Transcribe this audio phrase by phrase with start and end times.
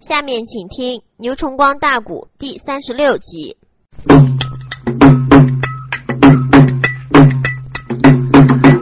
[0.00, 3.54] 下面请听《牛崇光大鼓》第三十六集。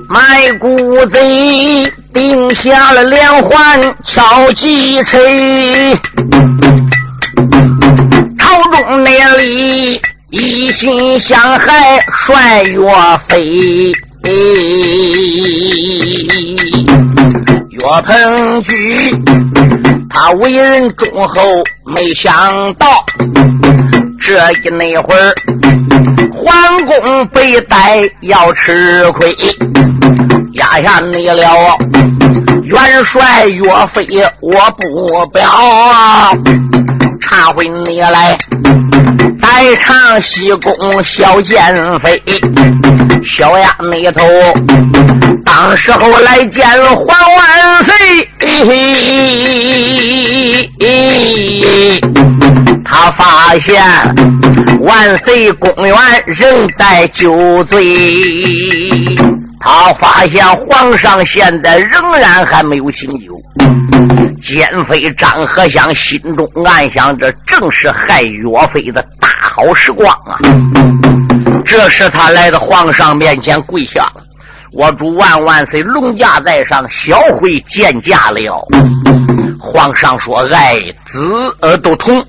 [0.09, 5.97] 卖谷贼定下了连环敲击锤，
[8.39, 10.01] 朝中内里
[10.31, 12.81] 一心想害帅岳
[13.27, 13.93] 飞。
[17.71, 19.11] 岳鹏举，
[20.11, 21.43] 他为人忠厚，
[21.85, 22.87] 没想到
[24.19, 25.33] 这一那会儿，
[26.33, 29.37] 皇宫被逮要吃亏，
[30.55, 31.77] 压下你了。
[32.65, 34.05] 元帅岳飞，
[34.41, 35.43] 我不表，
[37.21, 38.37] 忏悔你来。
[39.41, 42.23] 代偿西宫小剑飞，
[43.25, 44.27] 小丫那头，
[45.45, 48.29] 当时候来见皇万岁，
[52.85, 53.83] 他发现
[54.81, 57.85] 万岁公园仍在酒醉，
[59.61, 63.33] 他发现皇上现在仍然还没有醒酒。
[64.41, 70.39] 奸妃张和香心中暗想：这正是害岳飞的大好时光啊！
[71.65, 74.23] 这时他来到皇上面前跪下了
[74.73, 78.67] ：“我主万万岁，龙驾在上，小辉见驾了。”
[79.61, 81.29] 皇上说：“爱，子
[81.61, 82.25] 儿都同，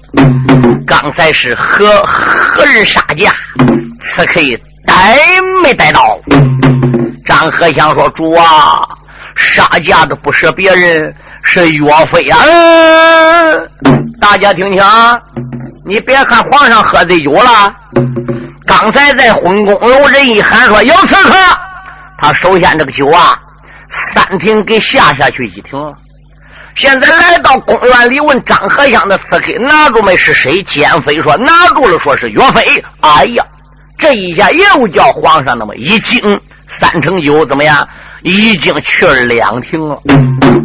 [0.85, 3.31] 刚才是何何人杀驾？
[4.01, 4.41] 此刻
[4.99, 6.19] 还没逮到？”
[7.25, 8.81] 张和祥说：“主啊。”
[9.35, 12.37] 杀驾的不是别人，是岳飞啊！
[14.19, 15.17] 大家听听啊，
[15.85, 17.73] 你别看皇上喝醉酒了，
[18.67, 21.33] 刚才在昏宫楼人一喊说有刺客，
[22.17, 23.39] 他首先这个酒啊，
[23.89, 25.79] 三瓶给下下去一瓶。
[26.75, 30.17] 现在来到公园里问张和祥的刺客拿住没？
[30.17, 30.61] 是谁？
[30.63, 32.83] 奸妃说拿住了，说是岳飞。
[32.99, 33.45] 哎呀，
[33.99, 37.87] 这一下又叫皇上那么一惊，三成酒怎么样？
[38.23, 40.01] 已经去了两庭了，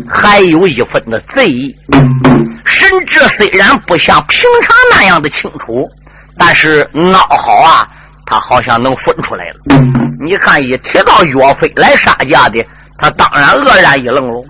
[0.08, 1.74] 还有一分的醉意。
[2.64, 5.88] 神志虽然不像平常那样的清楚，
[6.36, 7.88] 但是孬好啊，
[8.26, 9.78] 他好像能分出来了。
[10.20, 12.64] 你看，一提到岳飞来杀驾的，
[12.98, 14.44] 他当然愕然一愣喽。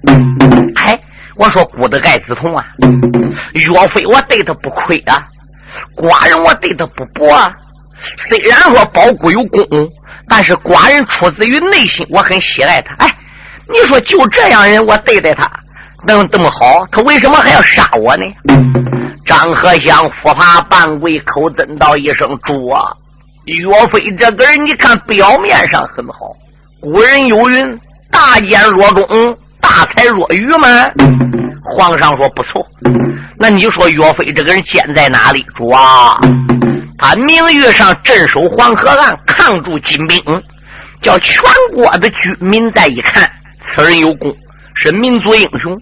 [0.76, 0.98] 哎，
[1.36, 2.64] 我说孤的盖子同啊，
[3.52, 5.26] 岳飞我对他不亏啊，
[5.94, 7.54] 寡人我对他不薄啊。
[8.18, 9.64] 虽然说包谷有功。
[10.26, 12.94] 但是寡人出自于内心，我很喜爱他。
[12.94, 13.14] 哎，
[13.68, 15.50] 你说就这样人，我对待他
[16.06, 18.24] 能这么好，他为什么还要杀我呢？
[19.26, 22.88] 张和祥伏爬半跪，口尊道一声：“主啊！
[23.44, 26.34] 岳飞这个人，你看表面上很好。
[26.80, 27.78] 古人有云：
[28.10, 30.66] 大奸若忠，大才若愚吗？
[31.62, 32.66] 皇上说不错。
[33.38, 35.44] 那你说岳飞这个人奸在哪里？
[35.54, 36.18] 主啊！”
[37.06, 40.18] 他名誉上镇守黄河岸，抗住金兵，
[41.02, 43.30] 叫全国的居民再一看，
[43.66, 44.34] 此人有功，
[44.74, 45.78] 是民族英雄。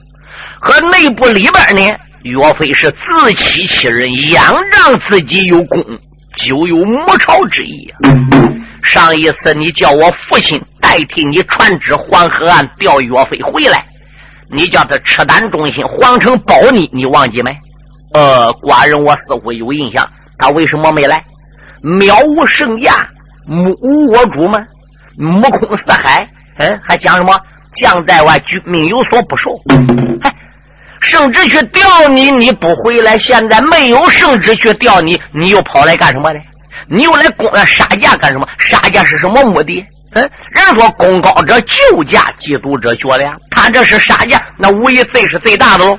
[0.61, 5.81] 和内部里边呢，岳飞是自欺欺人，仰仗自己有功，
[6.35, 8.11] 就有谋朝之意啊。
[8.83, 13.81] 上一次你叫我父亲代替你传旨黄河岸调岳飞回来，
[14.51, 17.57] 你叫他赤胆忠心，皇城保你，你忘记没？
[18.13, 20.05] 呃，寡人我似乎有印象。
[20.43, 21.23] 他为什么没来？
[21.85, 23.07] 渺无圣驾，
[23.47, 24.59] 目无我主吗？
[25.17, 26.27] 目空四海，
[26.59, 27.41] 嗯，还讲什么
[27.73, 29.53] 将在外，军命有所不受？
[30.23, 30.35] 哎，
[31.01, 33.17] 圣旨去调你，你不回来。
[33.17, 36.41] 现在没有圣旨去调你，你又跑来干什么呢？
[36.89, 38.49] 你又来公园杀价干什么？
[38.59, 39.85] 杀价是什么目的？
[40.15, 43.33] 嗯，人说功高者救驾，嫉妒者绝粮。
[43.49, 45.97] 他这是杀价，那无疑罪是最大的喽。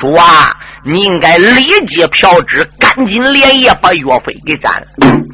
[0.00, 0.56] 主啊！
[0.84, 4.86] 你应该立即飘旨，赶紧连夜把岳飞给斩了，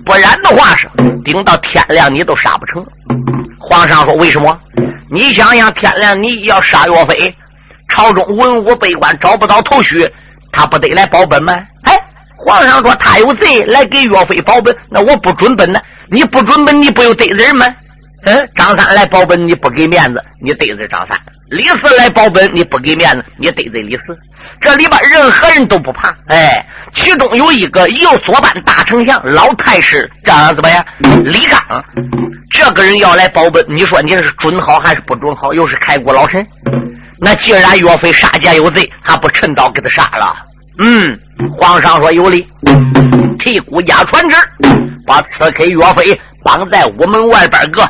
[0.05, 0.89] 不然的话是
[1.25, 2.85] 顶到天亮你都杀不成。
[3.59, 4.59] 皇上说：“为什么？
[5.11, 7.35] 你想想，天亮你要杀岳飞，
[7.89, 10.11] 朝中文武百官找不到头绪，
[10.51, 11.53] 他不得来保本吗？”
[11.85, 11.99] 哎，
[12.37, 15.81] 皇上说：“他有贼来给岳飞保本，那我不准本呢？
[16.09, 17.67] 你不准本，你不有得人吗？”
[18.25, 21.15] 嗯，张三来保本，你不给面子，你得罪张三；
[21.51, 24.19] 李四来保本，你不给面子，你得罪李四。
[24.61, 26.15] 这里边任何人都不怕。
[26.29, 30.85] 哎，其中有一个右左班大丞相老太师张怎么样？
[31.23, 31.85] 李刚，
[32.51, 35.53] 这个人要来保本，你说你是准好还是不准好？
[35.53, 36.45] 又是开国老臣。
[37.19, 40.35] 那既然岳飞杀家有罪，还不趁早给他杀了？
[40.79, 41.19] 嗯，
[41.51, 42.47] 皇上说有理，
[43.39, 44.37] 替孤家传旨，
[45.07, 47.89] 把刺客岳飞绑在午门外边个。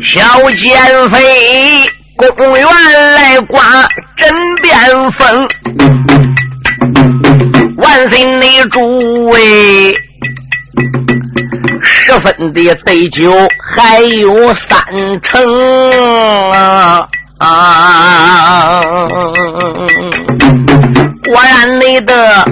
[0.00, 1.18] 小奸妃
[2.36, 2.66] 公园
[3.14, 5.48] 来刮枕边风。
[7.76, 9.94] 万岁内诸位，
[11.82, 14.78] 十分的醉酒还有三
[15.22, 18.82] 成啊啊！
[21.28, 22.44] 果然，你的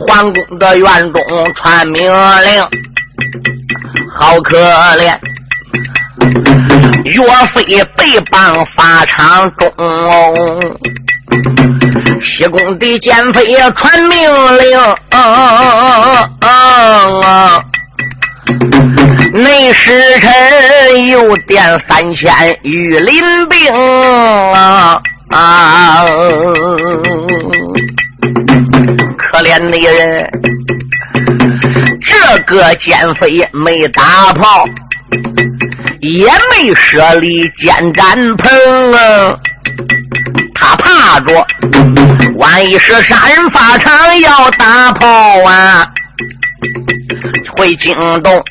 [0.00, 1.22] 皇宫的院中
[1.54, 2.66] 传命令，
[4.10, 4.58] 好可
[4.96, 5.16] 怜。
[7.04, 7.64] 岳飞
[7.96, 9.70] 被绑法场中，
[12.20, 14.18] 西宫的奸妃传命
[14.58, 14.76] 令，
[19.32, 23.72] 内侍臣又点三千御林兵
[24.52, 25.00] 啊！
[25.30, 26.04] 啊
[29.16, 30.30] 可怜的人，
[32.02, 34.64] 这个奸妃没打炮。
[36.00, 39.38] 也没设立监斩棚啊，
[40.54, 41.46] 他怕着，
[42.34, 45.90] 万一是杀人法场要打炮啊，
[47.56, 48.44] 会惊动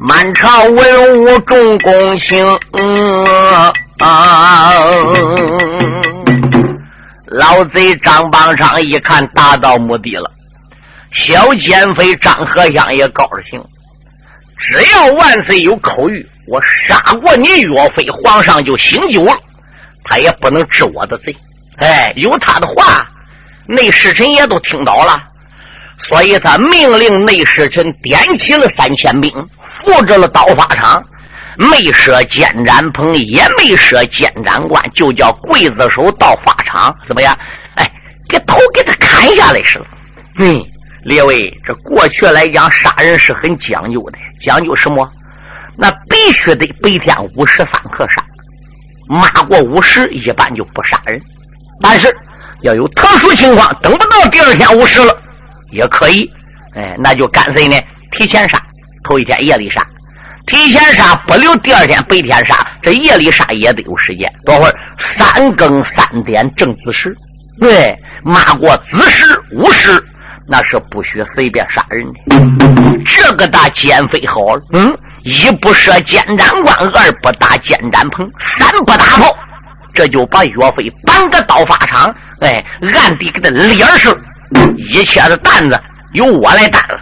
[0.00, 2.44] 满朝文武众公卿。
[3.98, 4.72] 啊！
[7.26, 10.30] 老贼张邦昌一看达到目的了，
[11.12, 13.62] 小奸妃张和香也高兴，
[14.58, 16.24] 只要万岁有口谕。
[16.46, 19.34] 我杀过你岳飞，皇上就醒酒了，
[20.04, 21.34] 他也不能治我的罪。
[21.78, 23.08] 哎，有他的话，
[23.66, 25.20] 内侍臣也都听到了，
[25.98, 31.02] 所以他命令内侍臣点起了三千兵，扶着了刀法场，
[31.56, 37.36] 没设监斩棚，也没设监斩官，就叫刽子手到法场，怎么样？
[37.76, 37.90] 哎，
[38.28, 39.86] 给头给他砍下来似的。
[40.38, 40.60] 嗯，
[41.04, 45.08] 列位，这过去来讲，杀人是很讲究的，讲究什么？
[45.76, 48.22] 那必须得白天午时三刻杀，
[49.08, 51.20] 骂过午时一般就不杀人。
[51.82, 52.14] 但是
[52.62, 55.16] 要有特殊情况，等不到第二天午时了，
[55.70, 56.30] 也可以。
[56.74, 57.76] 哎，那就干脆呢，
[58.10, 58.60] 提前杀，
[59.04, 59.84] 头一天夜里杀，
[60.46, 64.30] 提前杀不留第二天白天杀，这夜里杀也得有时间。
[64.44, 67.16] 多会儿三更三点正子时，
[67.60, 70.02] 对，骂过子时午时，
[70.48, 73.02] 那是不许随便杀人的。
[73.04, 74.94] 这个大奸妃好了，嗯。
[75.26, 79.34] 一不设监斩关，二不打监斩棚，三不打炮，
[79.94, 82.62] 这就把岳飞搬个刀法场，哎，
[82.92, 84.14] 暗地给他脸上，
[84.76, 85.80] 一切的担子
[86.12, 87.00] 由我来担了。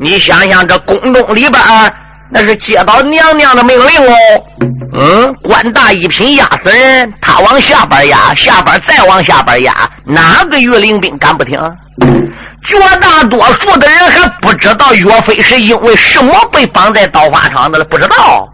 [0.00, 1.52] 你想想，这宫中里边
[2.34, 4.16] 那是接到娘娘的命令哦，
[4.94, 9.74] 嗯，官大一品压死人，他往下边压，下边再往下边压，
[10.06, 11.60] 哪个御林兵敢不听？
[12.64, 18.48] 绝大多数的人还不知道岳飞是因为什么被绑在刀法场的了，不知道。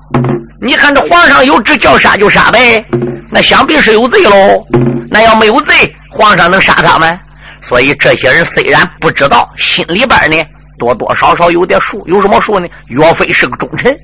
[0.60, 2.84] 你看这皇上有旨叫杀就杀呗，
[3.30, 4.66] 那想必是有罪喽。
[5.08, 7.16] 那要没有罪，皇上能杀他吗？
[7.62, 10.44] 所以这些人虽然不知道，心里边呢
[10.78, 12.02] 多多少少有点数。
[12.06, 12.66] 有什么数呢？
[12.88, 13.94] 岳飞是个忠臣，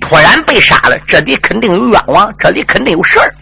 [0.00, 3.32] 突然被杀了，这里肯定有冤枉，这里肯定有事儿。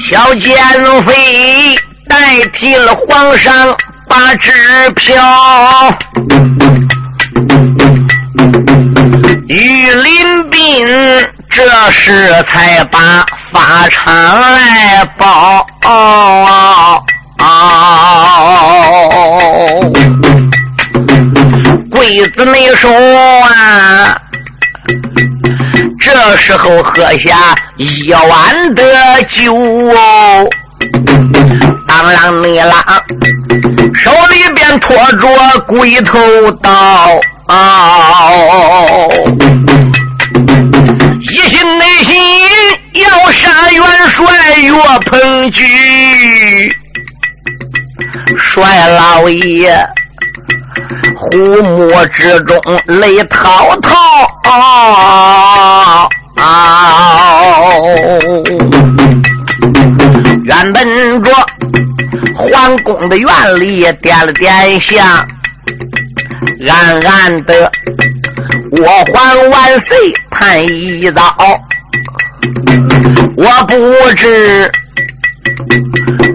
[0.00, 0.56] 小奸
[1.02, 3.76] 妃代替了皇上
[4.08, 4.50] 把支
[4.96, 5.14] 票，
[9.46, 10.86] 御林兵
[11.48, 15.66] 这时才把法场来报。
[21.90, 24.16] 鬼子没收啊！
[25.98, 28.82] 这时候喝下一碗的
[29.28, 30.48] 酒哦，
[31.86, 32.72] 当啷你啷，
[33.94, 35.28] 手里边托着
[35.66, 36.18] 鬼头
[36.62, 37.20] 刀，
[41.20, 42.16] 一心内心
[42.94, 44.24] 要杀元帅
[44.56, 44.72] 岳
[45.06, 46.74] 鹏举，
[48.40, 49.86] 帅老爷。
[51.14, 53.90] 虎目之中泪滔滔，
[60.42, 61.30] 原本着
[62.34, 65.06] 皇宫的院里点了点香，
[66.66, 67.70] 暗暗的
[68.70, 69.96] 我还万岁
[70.30, 71.36] 叹一遭，
[73.36, 73.76] 我不
[74.16, 74.72] 知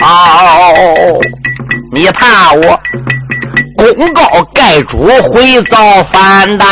[0.00, 1.18] 哦
[1.92, 2.80] 你怕我
[3.76, 4.22] 功高
[4.54, 6.64] 盖主会造反的，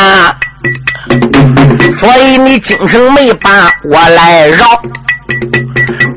[1.91, 3.49] 所以你今生没把
[3.83, 4.81] 我来饶。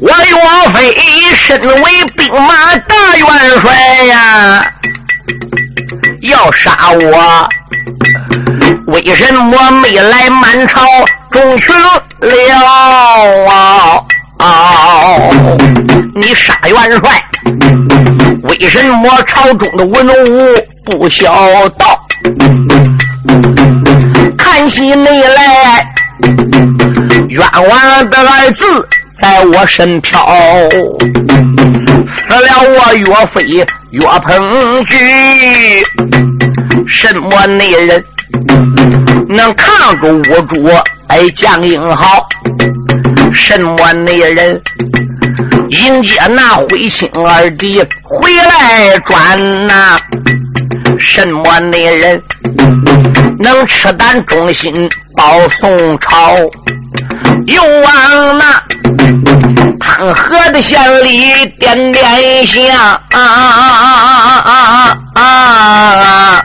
[0.00, 0.34] 我岳
[0.72, 0.94] 飞
[1.34, 3.72] 身为兵马大元帅
[4.06, 4.72] 呀，
[6.22, 7.48] 要杀我，
[8.86, 10.80] 为什么没来满朝
[11.30, 12.02] 众群了
[13.48, 14.04] 啊？
[16.14, 17.24] 你杀元帅，
[18.42, 20.54] 为什么朝中的文武
[20.84, 22.06] 不孝道？
[24.36, 25.86] 看起你来，
[27.28, 28.88] 冤枉的儿子。
[29.18, 30.18] 在我身飘，
[32.08, 33.42] 死了我岳飞
[33.90, 34.96] 岳鹏举，
[36.88, 38.02] 什么内人
[39.28, 40.70] 能抗住我主
[41.08, 42.26] 哎将英豪？
[43.34, 44.60] 什么内人
[45.70, 49.98] 迎接那徽钦二弟回来转呐？
[50.98, 52.20] 什么内人
[53.38, 56.34] 能赤胆忠心报宋朝？
[57.46, 58.62] 又往那
[59.78, 62.76] 汤河的县里点点香，
[63.12, 66.42] 啊啊啊啊！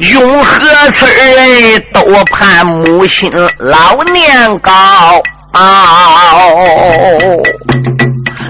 [0.00, 4.72] 永和村人都盼母亲老年高。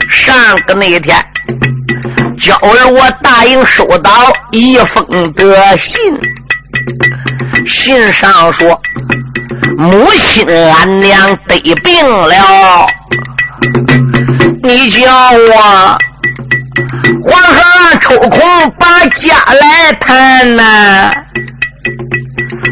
[0.08, 1.16] 上个那天，
[2.38, 6.00] 娇儿我答应收到一封的信，
[7.66, 8.80] 信上说。
[9.76, 12.86] 母亲，俺娘得病了，
[14.62, 15.98] 你叫我
[17.22, 21.10] 黄河抽空把家来探呐，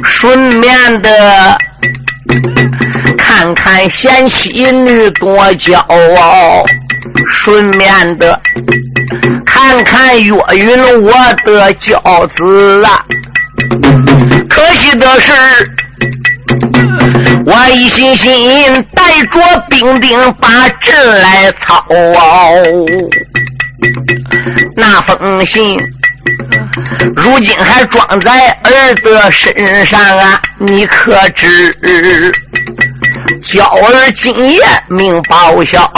[0.05, 1.59] 顺便的
[3.17, 6.65] 看看贤妻女多骄傲，
[7.27, 8.41] 顺便的
[9.45, 11.13] 看看岳云我
[11.45, 13.05] 的娇子啊，
[14.49, 15.33] 可惜的是。
[17.45, 19.41] 我一心心带着
[19.71, 21.83] 兵丁把阵来操，
[24.77, 25.79] 那封信
[27.15, 30.41] 如今还装在儿的身上啊！
[30.59, 31.73] 你可知？
[33.43, 35.91] 娇儿今夜命报销，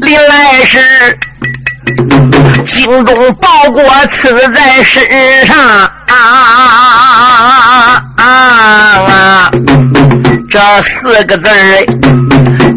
[0.00, 1.18] 临来时
[2.64, 5.56] 精忠报国刺在身上
[6.06, 6.14] 啊！
[8.16, 9.50] 啊！
[10.50, 11.86] 这四个字儿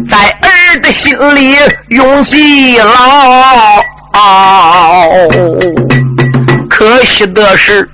[0.08, 1.56] 在儿的心里
[1.88, 3.82] 永记牢。
[6.68, 7.88] 可惜的是，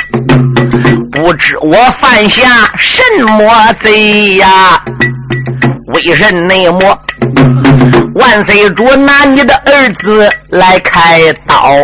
[1.13, 4.83] 不知我犯下什么罪呀？
[5.95, 6.99] 为人内么？
[8.15, 11.75] 万岁主拿你的儿子来开刀，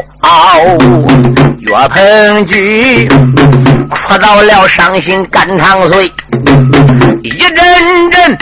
[1.58, 3.08] 岳鹏举
[3.88, 6.12] 哭到了伤心肝肠碎，
[7.22, 8.38] 一阵阵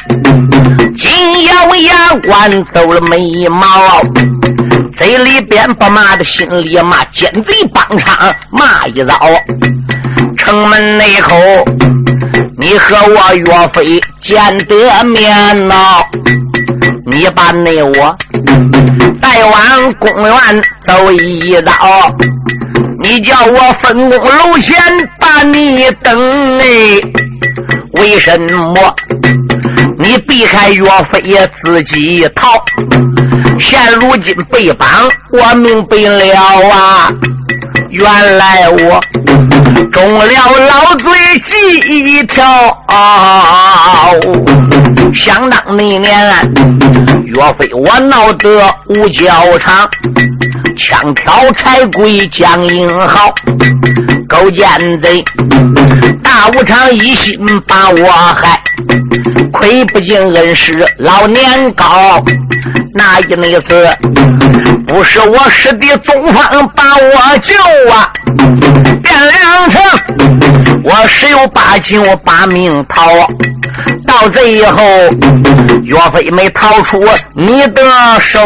[0.97, 4.01] 紧咬牙关，皱了眉毛，
[4.93, 9.15] 嘴里边不骂的，心里骂，奸贼帮场骂一遭，
[10.37, 11.35] 城门内口。
[12.59, 16.03] 你和我岳飞见得面呐，
[17.17, 18.15] 你把那我
[19.23, 22.15] 带往公园走一遭，
[23.01, 24.77] 你叫我分工楼前
[25.19, 27.01] 把你等哎，
[27.95, 28.95] 为什么
[29.99, 31.23] 你避开岳飞
[31.59, 32.63] 自己逃？
[33.59, 34.87] 现如今被绑，
[35.31, 37.11] 我明白了啊。
[37.99, 39.01] 原来我
[39.91, 41.09] 中了老贼
[41.43, 42.45] 计一条，
[45.15, 46.03] 相当那年
[47.25, 49.25] 岳飞我闹得五角
[49.59, 49.89] 场，
[50.77, 53.35] 枪挑柴鬼将英豪，
[54.29, 55.25] 勾践贼
[56.23, 57.35] 大武场一心
[57.67, 58.61] 把我害，
[59.51, 62.23] 亏不敬恩师老年高，
[62.93, 63.89] 那一那次
[64.87, 67.55] 不是我师弟宗方把我救。
[67.91, 68.13] 啊！
[69.03, 69.83] 变两成，
[70.85, 73.11] 我十有八九把命逃，
[74.07, 74.83] 到最后
[75.83, 77.83] 岳飞没逃出你的
[78.21, 78.41] 手，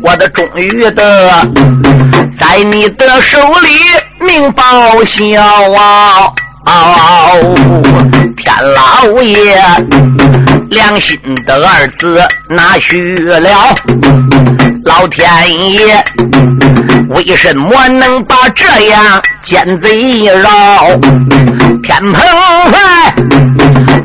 [0.00, 1.46] 我的终于的
[2.38, 3.80] 在你的手里
[4.20, 5.42] 命报销
[6.64, 7.30] 啊！
[8.36, 9.58] 天老爷，
[10.70, 13.74] 良心的儿子哪许了？
[14.84, 15.26] 老天
[15.72, 16.04] 爷，
[17.08, 20.98] 为什么能把这样奸贼饶？
[21.82, 23.14] 偏碰坏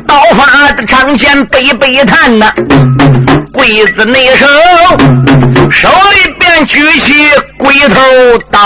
[0.06, 2.52] 刀法的长剑背背弹呐，
[3.50, 4.46] 鬼子内声，
[5.70, 7.14] 手里边举起
[7.58, 7.96] 鬼头
[8.50, 8.60] 刀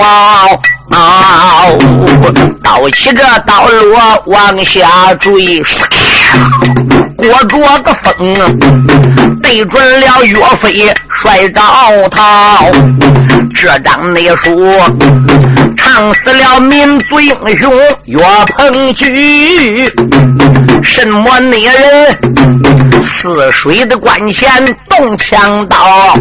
[0.00, 0.46] 啊
[0.92, 1.66] 啊，
[2.62, 5.62] 刀起这刀落往下坠。
[7.16, 8.34] 裹着个风，
[9.42, 11.60] 对准了岳飞摔着
[12.08, 12.70] 逃。
[13.54, 14.72] 这张内书
[15.92, 18.16] 唱死了民族英雄岳
[18.56, 19.84] 鹏举。
[20.84, 23.04] 什么内人？
[23.04, 26.14] 泗水的关前动枪刀，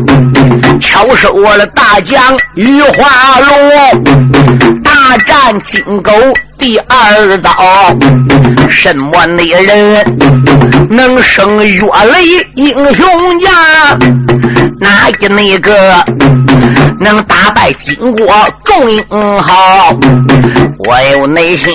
[0.81, 2.19] 巧收了大将
[2.55, 6.11] 余华龙，大战金沟。
[6.59, 7.49] 第二遭，
[8.69, 10.05] 什么内人
[10.89, 11.79] 能生岳
[12.11, 13.49] 雷英雄家？
[14.77, 15.73] 哪一那个
[16.99, 18.27] 能打败金国
[18.65, 19.03] 众英
[19.41, 19.97] 豪？
[20.79, 21.73] 我有内心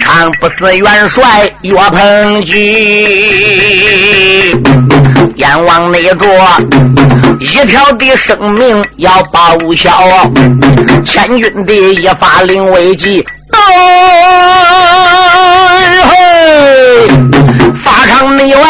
[0.00, 2.56] 常不死元帅岳鹏举，
[5.36, 6.26] 阎王内着
[7.38, 9.92] 一条的生命要报销，
[11.04, 13.22] 千军的一发令危急。
[16.08, 17.08] 嘿，
[17.74, 18.62] 法场内外，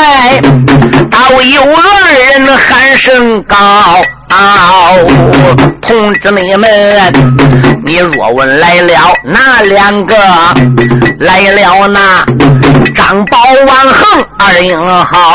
[1.10, 3.56] 都有二人喊声高。
[5.80, 6.70] 通知你们，
[7.84, 10.14] 你若问来了哪两个？
[11.18, 12.24] 来了那
[12.94, 15.34] 张宝、王恒二英豪。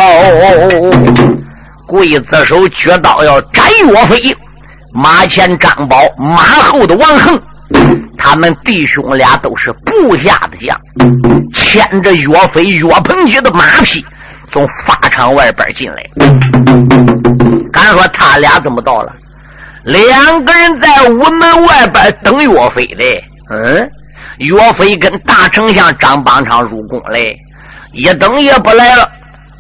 [1.88, 4.38] 刽子手举刀要斩岳飞，
[4.94, 7.42] 马前张宝，马后的王恒。
[8.24, 10.80] 他们弟兄俩都是部下的将，
[11.54, 14.04] 牵着岳飞、岳鹏举的马匹
[14.50, 16.04] 从法场外边进来。
[17.72, 19.14] 敢说他俩怎么到了？
[19.84, 23.22] 两个人在屋门外边等岳飞嘞。
[23.50, 23.92] 嗯，
[24.38, 27.36] 岳飞跟大丞相张邦昌入宫嘞，
[27.92, 29.12] 一等也不来了，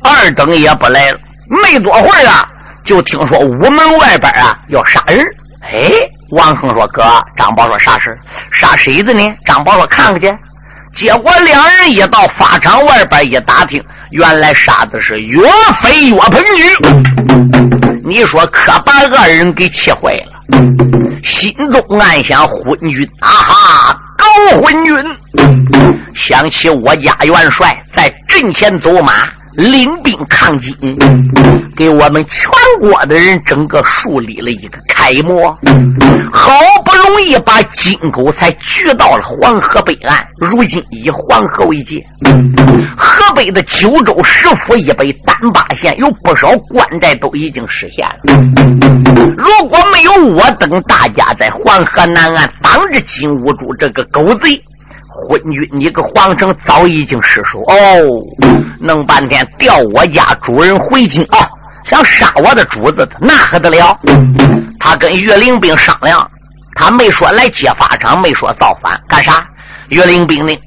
[0.01, 1.19] 二等也不来了。
[1.49, 2.49] 没多会儿啊，
[2.85, 5.19] 就听说屋门外边啊要杀人。
[5.63, 5.91] 哎。
[6.33, 7.03] 王恒说：“哥，
[7.35, 8.17] 张宝说啥事
[8.51, 10.35] 杀谁的呢？”张宝说：“看看去。”
[10.93, 15.43] 结果两人一到法场外边一打听，原来杀的是岳
[15.81, 16.63] 飞、岳鹏举。
[18.05, 20.61] 你说可把二人给气坏了，
[21.23, 24.95] 心中暗想：昏君啊哈，狗昏君！
[26.13, 29.13] 想起我家元帅在阵前走马。
[29.55, 30.75] 领兵抗金，
[31.75, 35.55] 给我们全国的人整个树立了一个楷模。
[36.31, 36.51] 好
[36.83, 42.03] 不容易把金沟才举到了黄河北岸，如今以黄河为界，
[42.97, 48.19] 河北的九州十府以北单八县有不少关寨都已经实现了。
[49.37, 54.61] 如果没有我等大家在黄河南岸挡着金兀术这个狗贼。
[55.13, 57.75] 昏君，你个皇城早已经失守哦！
[58.79, 61.47] 弄半天调我家主人回京啊，
[61.85, 63.97] 想杀我的主子，那还得了？
[64.79, 66.27] 他跟岳灵兵商量，
[66.75, 69.45] 他没说来接法场，没说造反，干啥？
[69.89, 70.57] 岳灵兵呢？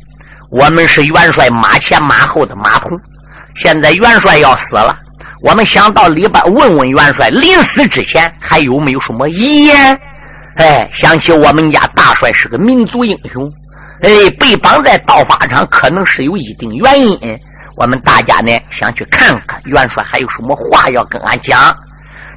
[0.50, 2.96] 我们是元帅马前马后的马童，
[3.56, 4.96] 现在元帅要死了，
[5.42, 10.00] 我们想到里边问问元帅，临死之前还有没有什么遗言？
[10.56, 13.50] 哎，想起我们家大帅是个民族英雄。
[14.02, 17.38] 哎，被绑在刀法场，可能是有一定原因。
[17.76, 21.74] 我们大家呢，想去看看元帅还有什么话要跟俺讲。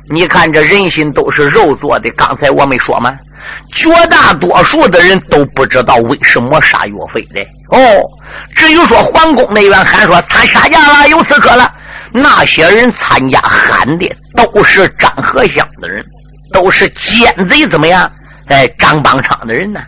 [0.10, 2.10] 你看，这人心都是肉做的。
[2.12, 3.16] 刚才我没说吗？
[3.72, 7.42] 绝大多数的人都不知道为什么杀岳飞的。
[7.70, 8.02] 哦，
[8.56, 11.72] 至于说皇宫内院喊说他杀价了，有刺客了，
[12.12, 16.04] 那些人参加喊的都是张和祥的人，
[16.52, 18.12] 都是奸贼，怎么样？
[18.50, 19.80] 哎，张邦昌的人呢？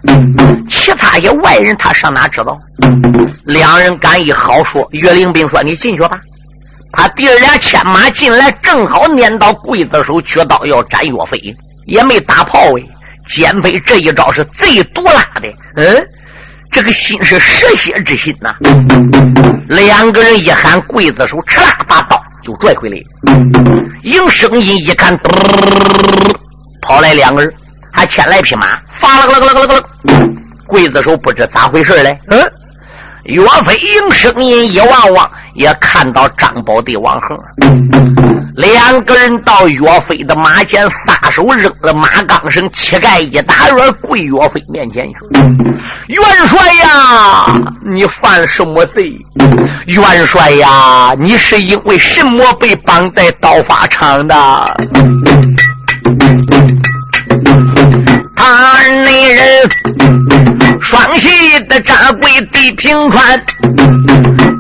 [0.70, 2.56] 其他些外人他上哪知道？
[3.44, 6.20] 两人敢一好说，岳灵兵说：“你进去吧。”
[6.94, 11.56] 他弟儿俩牵马进来，正好撵到刽子手举刀要斩岳飞，
[11.88, 12.84] 也没打炮哎。
[13.28, 15.48] 减肥这一招是贼毒辣的，
[15.78, 16.04] 嗯，
[16.72, 18.54] 这个心是蛇蝎之心呐。
[19.68, 22.98] 两个人一喊刽子手，哧啦把刀就拽回来。
[24.04, 25.18] 应声音一看，
[26.82, 27.52] 跑来两个人。
[28.02, 29.90] 还牵来匹马，发了个了个了个了个，
[30.68, 32.20] 刽子手不知咋回事嘞。
[32.30, 32.52] 嗯，
[33.26, 37.38] 岳飞应声音一望望，也看到张宝弟王恒，
[38.56, 45.16] 两个人到岳飞的马前，撒手扔了马缰绳，膝盖一打软，跪岳飞面前去
[46.10, 49.16] ：“元帅呀，你犯什么罪？
[49.86, 54.36] 元帅呀，你是因为什么被绑在刀法场的？”
[58.42, 59.70] 他那人
[60.82, 63.40] 双喜的扎跪地平川，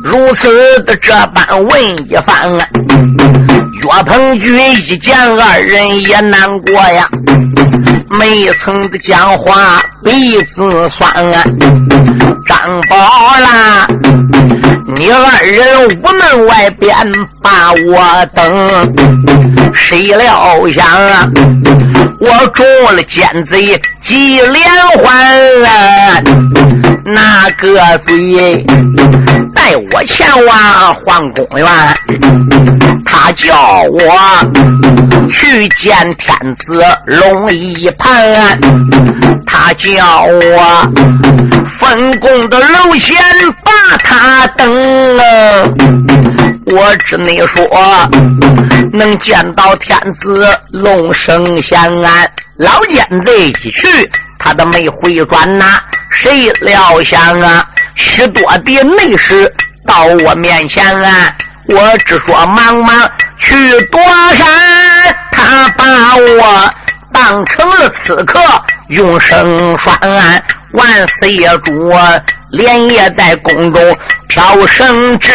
[0.03, 2.67] 如此的这般问一番啊。
[3.81, 4.55] 岳鹏举
[4.87, 7.07] 一见二人也难过呀，
[8.11, 11.43] 没曾的讲话鼻子酸啊。
[12.45, 12.95] 张宝
[13.39, 13.87] 啦，
[14.97, 16.93] 你二人屋门外边
[17.41, 18.93] 把我等，
[19.73, 21.29] 谁料想啊，
[22.19, 24.63] 我中了奸贼几连
[24.97, 25.15] 环
[25.63, 26.21] 啊，
[27.05, 28.65] 那个贼
[29.71, 31.65] 带我前往皇宫院，
[33.05, 38.59] 他叫我去见天子龙一盘，
[39.45, 40.91] 他叫我
[41.69, 43.17] 分宫的楼前
[43.63, 44.69] 把他等，
[46.65, 47.65] 我只能说
[48.91, 55.79] 能见到天子龙生仙安，老奸贼一去，他都没回转呐，
[56.09, 59.53] 谁料想啊，许多的内侍
[59.85, 61.33] 到我面前啊。
[61.67, 64.01] 我只说忙忙去躲
[64.35, 66.73] 闪，他把我
[67.13, 68.39] 当成了刺客，
[68.87, 70.43] 用绳拴。
[70.71, 71.93] 万岁爷主
[72.49, 75.31] 连夜在宫中飘圣旨，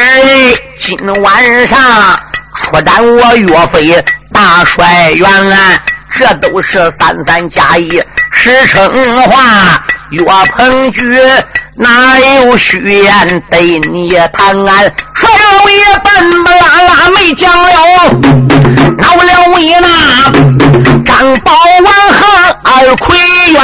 [0.79, 1.79] 今晚上
[2.57, 5.81] 出战我岳飞大帅元安，
[6.11, 9.83] 这都是三三加一实称话。
[10.11, 10.25] 岳
[10.57, 11.19] 鹏举
[11.79, 14.93] 哪有虚言对你谈安？
[15.15, 17.69] 帅老爷笨不拉拉没讲了，
[18.97, 19.87] 恼了为那
[21.05, 21.53] 张宝
[21.85, 22.19] 王和
[22.65, 23.07] 二奎
[23.53, 23.59] 元。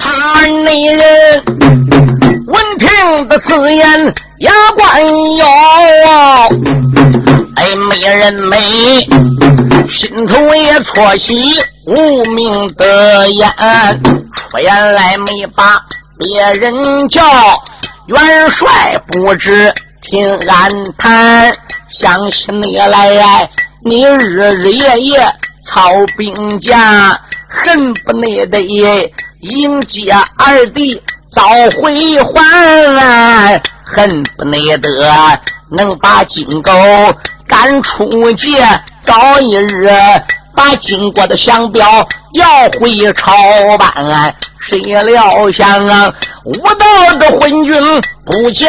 [0.00, 0.04] 他
[0.64, 1.44] 那人
[2.48, 2.88] 闻听
[3.28, 4.84] 的此言，牙关
[5.36, 5.46] 咬，
[7.56, 7.58] 哎，
[7.88, 8.56] 美人美，
[9.88, 11.34] 心头也错喜，
[11.86, 13.50] 无名的眼，
[14.32, 15.80] 出言来没把
[16.18, 17.22] 别人叫，
[18.06, 19.72] 元帅不知
[20.02, 21.56] 听俺谈，
[21.88, 23.48] 想起你来，
[23.82, 25.18] 你日日夜夜
[25.64, 28.12] 操兵甲，恨不
[28.50, 28.60] 得
[29.40, 31.00] 迎接二弟
[31.32, 31.42] 早
[31.80, 36.72] 回还，恨不得能把金钩
[37.48, 38.58] 赶出界，
[39.02, 39.88] 早一日
[40.54, 43.32] 把金国的降表要回朝
[43.78, 44.34] 办。
[44.60, 46.12] 谁料想啊，
[46.44, 46.84] 无道
[47.18, 47.74] 的昏君
[48.26, 48.68] 不讲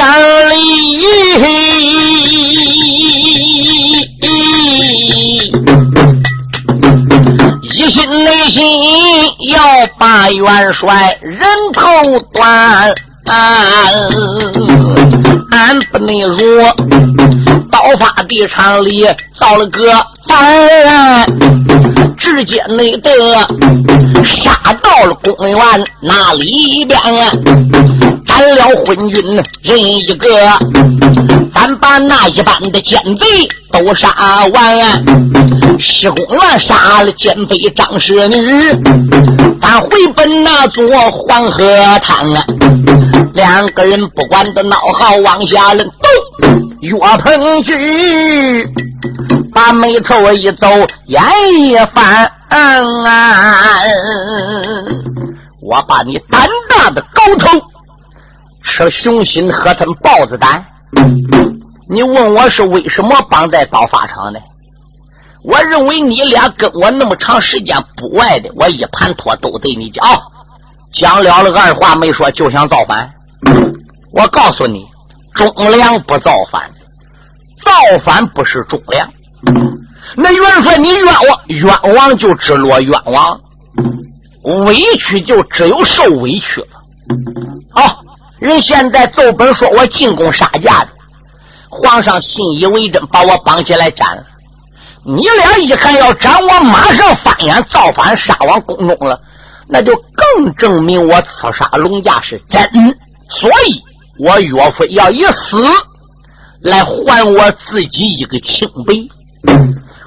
[0.50, 0.94] 理，
[7.62, 8.64] 一心内心
[9.50, 9.62] 要
[9.98, 11.38] 把元帅人
[11.74, 11.82] 头
[12.34, 12.94] 断。
[15.52, 16.64] 俺不能如
[17.72, 19.06] 刀法的场里
[19.40, 19.92] 造了个
[20.28, 21.26] 反，
[22.18, 23.12] 直接内得
[24.24, 24.52] 杀
[24.82, 25.58] 到了公园
[26.02, 27.32] 那里边啊，
[28.26, 29.24] 斩了昏君
[29.62, 30.28] 人一个，
[31.54, 33.26] 咱把那一般的奸贼
[33.72, 34.14] 都杀
[34.54, 34.80] 完，
[35.80, 38.62] 施公园杀了奸贼张氏女，
[39.62, 41.66] 咱回奔那座黄河
[42.02, 42.44] 滩啊。
[43.34, 45.86] 两个人不管的闹好，往下扔，
[46.42, 46.69] 咚！
[46.82, 47.74] 岳鹏举
[49.54, 50.68] 把眉头一皱，
[51.08, 51.22] 眼
[51.54, 52.32] 一翻，
[55.62, 57.48] 我把你胆大的狗头
[58.64, 60.64] 吃熊心，喝成豹子胆。
[61.90, 64.40] 你问我是为什么绑在刀法场的？
[65.44, 70.06] 我认为你俩跟我那么长时间不外的，我一盘托都对你讲，
[70.94, 73.10] 讲了了二话没说，就想造反。
[74.14, 74.86] 我告诉你，
[75.34, 76.70] 忠良不造反，
[77.64, 77.72] 造
[78.04, 79.10] 反不是忠良。
[80.16, 83.40] 那元帅，你冤枉，冤枉就只落冤枉，
[84.66, 86.68] 委屈就只有受委屈了。
[87.72, 88.02] 好，
[88.40, 90.90] 人现在奏本说我进宫杀驾的，
[91.70, 94.24] 皇上信以为真，把我绑起来斩了。
[95.06, 99.20] 你俩一看要斩我，马上翻眼造反，杀往宫中了，
[99.68, 102.62] 那就更证明我刺杀龙家是真。
[103.30, 103.80] 所以，
[104.20, 105.64] 我岳飞要以死
[106.62, 108.94] 来还我自己一个清白，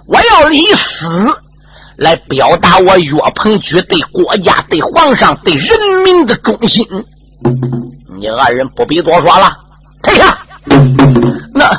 [0.07, 1.27] 我要以死
[1.96, 6.87] 来表达我岳鹏举对国家、对皇上、对人民的忠心。
[8.18, 9.51] 你二人不必多说了，
[10.03, 10.38] 退下。
[11.55, 11.70] 那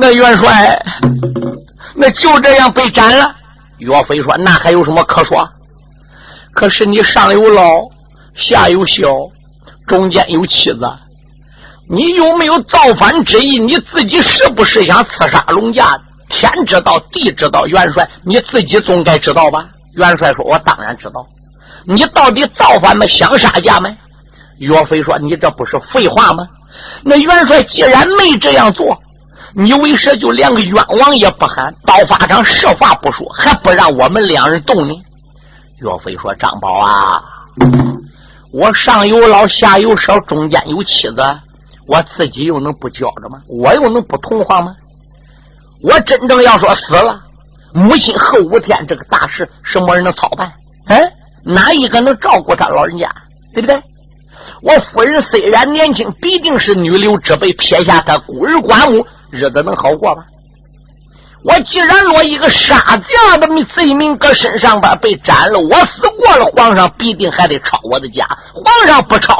[0.00, 0.80] 那元帅，
[1.96, 3.34] 那就这样被斩了。
[3.78, 5.48] 岳飞说：“那还有什么可说？
[6.52, 7.64] 可是你上有老，
[8.36, 9.08] 下有小。”
[9.90, 10.86] 中间有妻子，
[11.88, 13.58] 你有没有造反之意？
[13.58, 16.00] 你自己是不是想刺杀龙家？
[16.28, 19.68] 天知道，地知道，元帅你自己总该知道吧？
[19.96, 21.26] 元帅说：“我当然知道。
[21.84, 23.04] 你到底造反吗？
[23.08, 23.90] 想杀家吗？”
[24.58, 26.46] 岳飞说：“你这不是废话吗？
[27.02, 28.96] 那元帅既然没这样做，
[29.56, 31.74] 你为什就连个冤枉也不喊？
[31.84, 34.94] 刀法场设法不说，还不让我们两人动呢？”
[35.82, 37.20] 岳飞说：“张宝啊，
[38.52, 41.22] 我上有老，下有少，中间有妻子，
[41.86, 43.40] 我自己又能不教着吗？
[43.48, 44.74] 我又能不同化吗？
[45.82, 47.20] 我真正要说死了，
[47.72, 50.52] 母亲后五天这个大事，什么人能操办？
[50.88, 51.12] 嗯，
[51.44, 53.08] 哪一个能照顾他老人家？
[53.54, 53.80] 对不对？”
[54.62, 60.24] 我夫人虽然年轻，必定是女流之辈，撇下她孤儿寡母，日子能好过吗？
[61.44, 66.02] 我既然落一个杀将的罪名搁身上吧被斩了，我死
[66.38, 68.26] 了，皇上必定还得抄我的家。
[68.52, 69.36] 皇上不抄，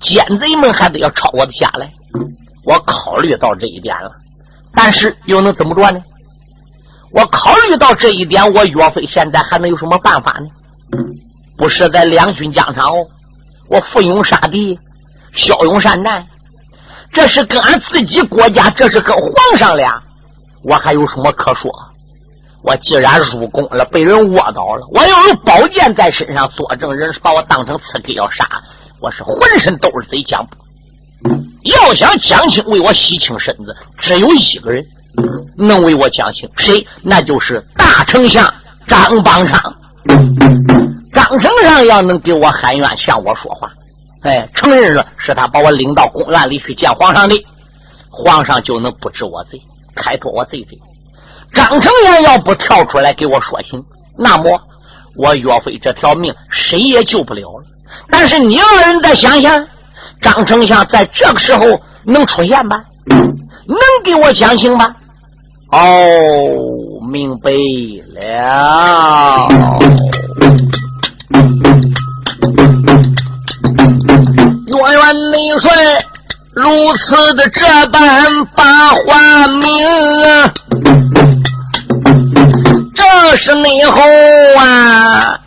[0.00, 1.90] 奸贼们还得要抄我的家来。
[2.64, 4.10] 我考虑到这一点了，
[4.74, 6.00] 但是又能怎么着呢？
[7.12, 10.46] 我考虑到这一点，我岳飞现在还能有什么办法呢？
[11.56, 13.06] 不是在两军疆场哦。
[13.68, 14.78] 我奋勇杀敌，
[15.32, 16.24] 骁勇善战，
[17.12, 20.00] 这是跟俺自己国家，这是跟皇上俩，
[20.64, 21.70] 我还有什么可说？
[22.62, 28.46] 我既然入宫了，被人窝倒了，我要有宝剑在身上作证，人是把我当成刺客要杀，
[29.00, 30.46] 我是浑身都是贼枪。
[31.64, 34.84] 要想讲清为我洗清身子，只有一个人
[35.56, 36.86] 能为我讲清，谁？
[37.02, 38.52] 那就是大丞相
[38.86, 39.58] 张邦昌。
[41.12, 43.70] 张丞相要能给我喊冤，向我说话，
[44.22, 47.36] 哎，承认了是他把我领到公案里去见皇上的，
[48.10, 49.60] 皇上就能不治我罪，
[49.96, 50.78] 开脱我罪罪。
[51.52, 53.82] 张丞相要不跳出来给我说情，
[54.18, 54.60] 那么
[55.16, 57.64] 我岳飞这条命谁也救不了了。
[58.10, 59.66] 但是你二人再想想，
[60.20, 62.82] 张丞相在这个时候能出现吧？
[63.08, 64.94] 能给我讲情吧？
[65.72, 65.78] 哦，
[67.10, 67.50] 明白
[68.14, 69.48] 了。
[74.66, 75.70] 岳元内帅
[76.54, 79.86] 如此的这般把话明，
[80.24, 80.52] 啊
[83.22, 84.00] 这是内后
[84.58, 85.38] 啊！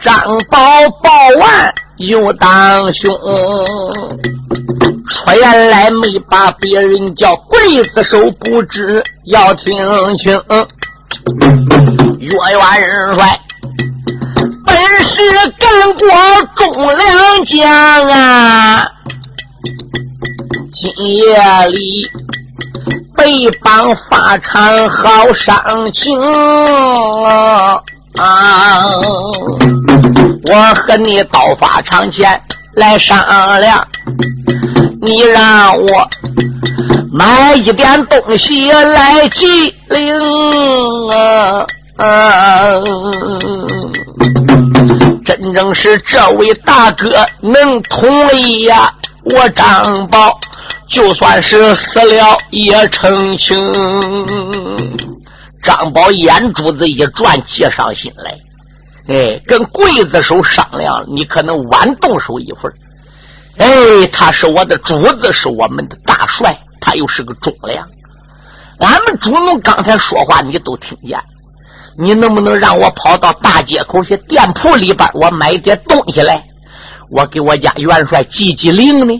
[0.00, 0.58] 张宝
[1.00, 3.16] 报完又当凶，
[5.08, 9.72] 出言来没把别人叫刽子手，不知要听
[10.16, 10.32] 清。
[12.18, 13.40] 岳元帅。
[14.66, 15.22] 本是
[15.56, 16.08] 干过
[16.56, 18.84] 忠良将啊，
[20.72, 22.04] 今夜里
[23.20, 26.18] 被绑法场好伤情
[28.16, 28.88] 啊！
[30.48, 32.40] 我和你到法场前
[32.72, 33.18] 来商
[33.60, 33.86] 量，
[35.02, 36.08] 你让我
[37.12, 40.18] 买一点东西来祭灵
[41.98, 42.72] 啊！
[45.26, 47.10] 真正是这位大哥
[47.42, 48.90] 能同意呀！
[49.24, 50.40] 我张宝
[50.90, 53.56] 就算是死了也成情。
[55.62, 62.74] 张宝眼珠子一转，急上心来，哎，跟刽子手商量，你可能晚动手一会儿。
[63.58, 67.86] 哎，他是我的主子，是我们的大帅，他又是个忠良。
[68.78, 71.16] 俺们主奴刚才说话，你都听见。
[71.98, 76.42] 你能不能让我跑到大街口些店铺里边，我买点东西来，
[77.10, 79.14] 我给我家元帅祭祭灵呢？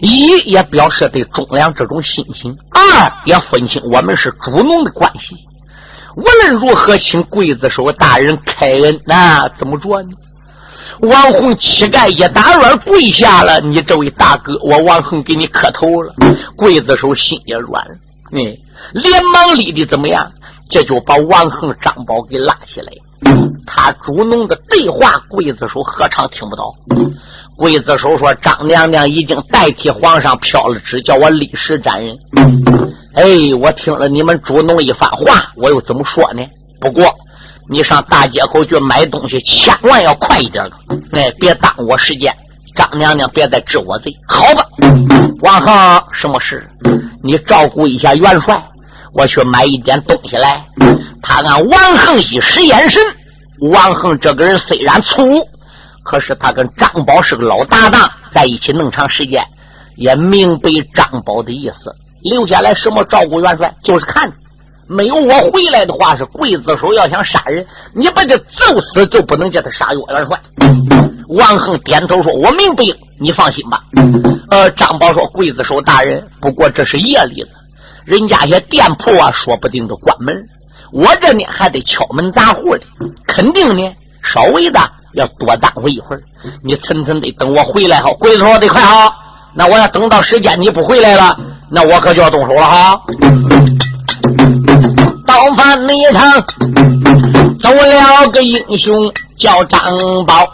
[0.00, 5.36] 一也表示对忠良这种心情；二也分清我们是主奴的关系。
[6.16, 10.08] 无论如何，请刽子手大人开恩，那怎么着呢？
[11.00, 13.60] 王红膝盖一打软，跪下了。
[13.60, 16.14] 你这位大哥，我王恒给你磕头了。
[16.56, 17.94] 刽子手心也软了，
[18.32, 18.58] 哎，
[18.94, 20.30] 连忙立的怎么样？
[20.70, 22.92] 这就把王恒、张宝给拉起来。
[23.66, 26.74] 他主农的对话，刽子手何尝听不到？
[27.58, 32.16] 刽子手说：“张娘娘已经代替皇上飘了旨，叫我立时斩人。”
[33.16, 33.24] 哎，
[33.60, 36.42] 我听了你们主弄一番话，我又怎么说呢？
[36.80, 37.06] 不过
[37.70, 40.72] 你上大街口去买东西，千万要快一点了
[41.12, 42.34] 哎，别耽误我时间。
[42.74, 44.66] 张娘娘别再治我罪，好吧？
[45.40, 46.62] 王恒，什么事？
[47.24, 48.62] 你照顾一下元帅。
[49.14, 50.62] 我去买一点东西来。
[51.22, 53.02] 他按王恒一时眼神，
[53.72, 55.22] 王恒这个人虽然粗，
[56.06, 59.42] 可是他跟张宝是个老搭档，在一起那么长时间，
[59.96, 61.92] 也明白张宝的意思。
[62.22, 64.32] 留下来什么照顾元帅，就是看。
[64.88, 70.40] 没有我回来的话，是刽子手要想杀人，你把他揍死，就不能叫他杀岳元帅。
[71.28, 72.84] 王恒点头说：“我明白，
[73.18, 73.82] 你放心吧。”
[74.48, 77.50] 呃，张宝说：“刽子手大人，不过这是夜里子。”
[78.06, 80.36] 人家些店铺啊，说不定都关门。
[80.92, 82.82] 我这呢还得敲门砸户的，
[83.26, 83.92] 肯定呢
[84.22, 84.80] 稍微的
[85.16, 86.22] 要多耽误一会儿。
[86.62, 89.12] 你层层得等我回来好，鬼子说得快好。
[89.54, 91.36] 那我要等到时间你不回来了，
[91.70, 93.00] 那我可就要动手了哈。
[95.26, 96.30] 刀法那一场
[97.58, 99.80] 走了个英雄叫张
[100.26, 100.46] 宝，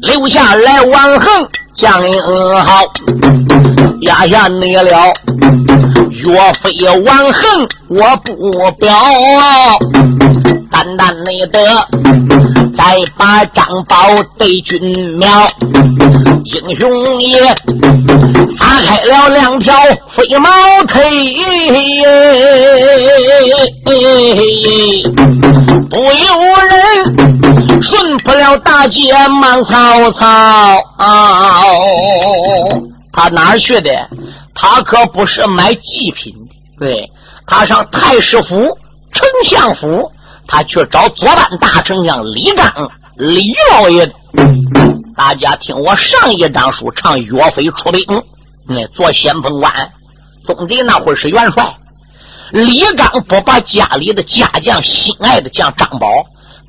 [0.00, 2.22] 留下来王恒将英
[2.64, 2.80] 豪，
[4.00, 5.12] 压下你了。
[6.10, 8.32] 岳飞王恒我不
[8.78, 8.94] 表，
[10.70, 11.60] 单单你的
[12.76, 13.96] 再把张宝
[14.38, 14.80] 对军
[15.18, 15.28] 庙，
[16.44, 17.40] 英雄也
[18.50, 19.74] 撒开了两条
[20.16, 20.48] 飞毛
[20.88, 21.00] 腿，
[25.90, 26.10] 不由
[26.70, 30.82] 人顺不了大街忙曹操，
[33.12, 33.90] 他哪儿去的？
[34.54, 37.10] 他可不是买祭品的，对
[37.46, 38.78] 他上太师府、
[39.12, 40.10] 丞相府，
[40.52, 42.70] 他去找左班大丞相李刚、
[43.16, 44.06] 李老爷。
[45.16, 48.04] 大家听我上一章书唱岳飞出兵，
[48.68, 49.72] 那做先锋官，
[50.44, 51.74] 总之那会是元帅。
[52.50, 56.06] 李刚不把家里的家将心爱的将张宝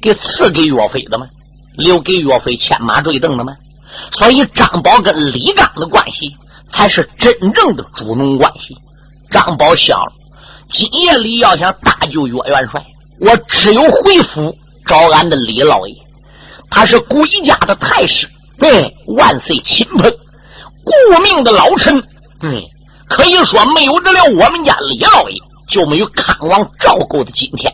[0.02, 1.28] 给赐给岳飞的吗？
[1.76, 3.54] 留给岳飞牵马坠镫的吗？
[4.14, 6.34] 所以张宝跟李刚的关系。
[6.70, 8.76] 才是真正的主奴关系。
[9.30, 10.00] 张宝想，
[10.72, 12.84] 今夜里要想搭救岳元帅，
[13.20, 15.96] 我只有回府找俺的李老爷。
[16.70, 18.28] 他是鬼家的太师，
[18.60, 20.12] 嗯万岁亲朋，
[20.84, 21.96] 顾命的老臣。
[22.42, 22.62] 嗯，
[23.08, 25.36] 可以说没有得了我们家李老爷，
[25.70, 27.72] 就没有康王赵构的今天。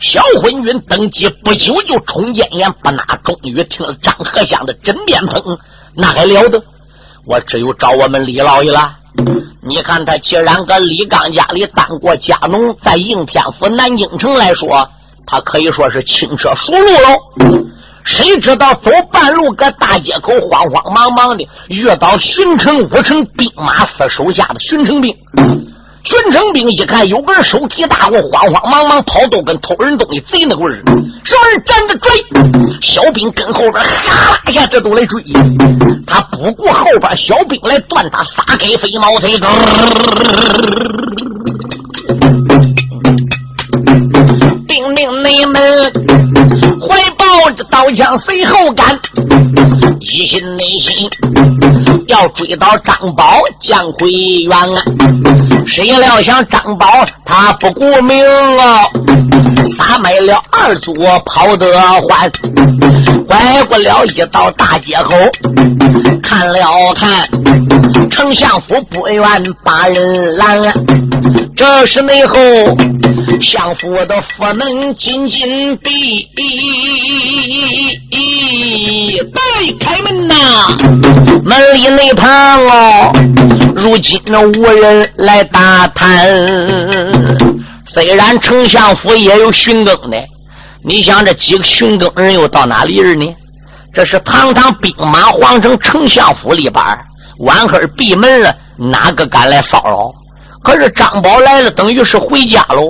[0.00, 5.58] 小昏君登基不久就冲奸言不拿，终于听了张和相的枕边风，
[5.94, 6.62] 那还了得？
[7.24, 8.96] 我只有找我们李老爷了。
[9.60, 14.88] 你看他既然搁李刚家里当过家奴，在应天府南京城来说，
[15.26, 17.66] 他可以说是轻车熟路喽。
[18.04, 25.14] 谁知道走半路，搁大街口慌慌忙忙的遇到巡城五城兵马司手下的巡城兵。
[26.04, 30.82] 巡城兵一看有个人手提大棍，慌慌忙忙跑，都跟偷人东西贼那味儿。
[31.24, 32.10] 什么人站着追？
[32.80, 35.22] 小兵跟后边哈啦一下，这都来追。
[36.06, 39.32] 他不顾后边小兵来断他，撒开飞毛腿，
[44.66, 45.92] 叮叮你们
[47.58, 48.96] 着刀枪随后赶，
[49.98, 51.10] 一心内心
[52.06, 54.08] 要追到张宝将回
[54.48, 54.82] 原啊！
[55.66, 56.86] 谁料想张宝
[57.24, 58.24] 他不顾命
[58.58, 58.84] 啊，
[59.76, 60.94] 撒卖了二祖
[61.26, 62.30] 跑得欢，
[63.26, 65.16] 拐过了一道大街口，
[66.22, 67.28] 看了看
[68.08, 69.22] 丞相府不远
[69.64, 70.62] 把人拦，
[71.58, 72.38] 这时内后
[73.40, 76.24] 相府的府门紧紧闭，
[79.34, 79.40] 带
[79.80, 80.34] 开门呐，
[81.42, 82.30] 门里内旁
[82.64, 83.12] 哦，
[83.74, 85.88] 如今那无人来打。
[85.88, 86.28] 探，
[87.84, 90.16] 虽然丞相府也有巡更的，
[90.84, 93.26] 你想这几个巡更人又到哪里人呢？
[93.92, 96.84] 这是堂堂兵马皇城丞相府里边，
[97.40, 100.14] 晚黑闭门了，哪个敢来骚扰？
[100.68, 102.84] 可是张宝来了，等于是回家喽。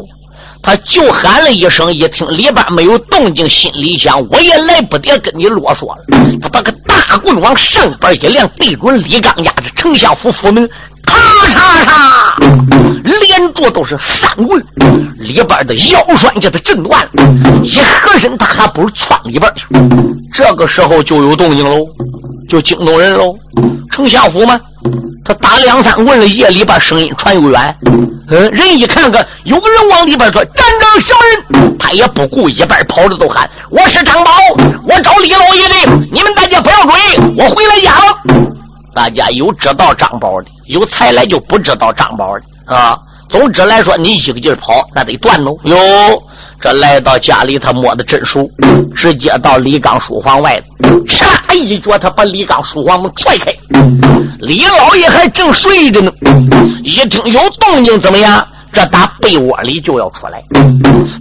[0.60, 6.02] 他就喊了一声，一听里边没有动静，心里想：我也来不得跟你啰嗦了。
[6.42, 10.68] 他把个大棍往上边一亮，对准李刚家的丞相府府门。
[11.06, 14.60] 咔嚓嚓，连着都是三棍，
[15.16, 17.62] 里边的腰栓叫他震断了。
[17.62, 19.64] 一合身，他还不如窜里边去。
[20.34, 21.84] 这个时候就有动静喽，
[22.48, 23.32] 就惊动人喽。
[23.92, 24.58] 丞相府吗？
[25.28, 27.76] 他打两三棍了，夜里边声音传又远。
[28.30, 31.20] 嗯，人一看个有个人往里边说：“站着什么
[31.60, 34.30] 人？”他也不顾，一边跑着都喊：“我是张宝，
[34.84, 35.74] 我找李老爷的，
[36.10, 36.94] 你们大家不要追，
[37.36, 38.48] 我回来家了。”
[38.94, 42.98] 大家有知道张宝的，有才来就不知道张宝的啊。
[43.28, 45.54] 总之来说，你一个劲跑，那得断喽。
[45.64, 45.76] 哟，
[46.60, 48.40] 这来到家里，他摸的真熟，
[48.96, 50.60] 直接到李刚书房外，
[51.06, 53.52] 嚓一脚，他把李刚书房门踹开。
[54.40, 56.10] 李老爷还正睡着呢，
[56.82, 58.46] 一听有动静，怎么样？
[58.78, 60.40] 这打被窝里就要出来。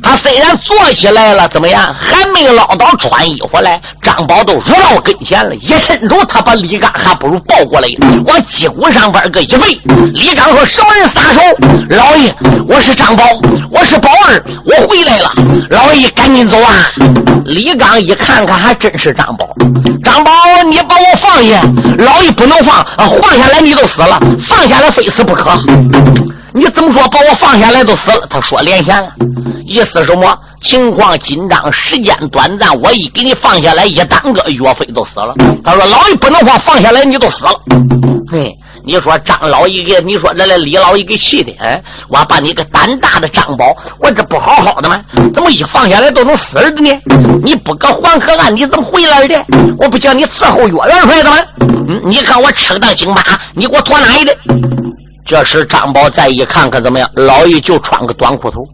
[0.04, 1.92] 他虽然坐起来了，怎么样？
[2.00, 3.82] 还没捞到穿衣服来。
[4.00, 7.88] 张宝都入到跟前了，一伸手，他把李刚还不如抱过来，
[8.28, 9.82] 往脊骨上边个一背。
[10.14, 11.42] 李刚说：“什么人撒手？
[11.90, 12.36] 老爷，
[12.68, 13.24] 我是张宝，
[13.72, 15.32] 我是宝儿，我回来了。
[15.72, 16.92] 老爷，赶紧走啊！”
[17.44, 19.50] 李刚一看看，还真是张宝。
[20.04, 20.32] 张宝，
[20.70, 21.60] 你把我放下！
[21.98, 25.60] 老爷不能放啊，放下来你就死了，放下来非死不可。
[26.58, 28.26] 你怎么说把我放下来都死了？
[28.32, 29.12] 他说连弦了，
[29.64, 30.36] 意思什么？
[30.64, 35.36] 情况紧张，时间短暂，我一给你放下来，一耽搁，岳飞都死了。
[35.64, 37.52] 他说老爷不能放，放下来你都死了。
[38.32, 38.52] 嘿。
[38.84, 45.00] 你说张老一给，你说这来李老一给气的，哎，我把你个胆大的张宝，我这不好好的吗？
[45.36, 46.90] 怎么一放下来都能死的呢？
[47.44, 49.46] 你不搁黄河岸，你怎么回来的？
[49.78, 51.38] 我不叫你伺候岳元帅的吗？
[51.90, 53.22] 嗯，你看我吃当京巴，
[53.54, 54.34] 你给我拖哪里的？
[55.28, 57.10] 这时张宝再一看，可怎么样？
[57.14, 58.66] 老爷就穿个短裤头。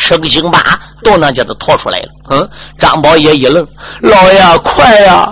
[0.00, 2.08] 吃个惊巴都能叫他拖出来了。
[2.30, 2.48] 嗯，
[2.78, 3.66] 张宝也一愣，
[4.00, 5.28] 老爷快呀！